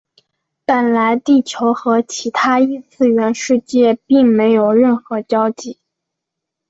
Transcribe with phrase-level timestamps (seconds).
[0.65, 5.77] 本来地球和其他异次元世界并没有任何交集。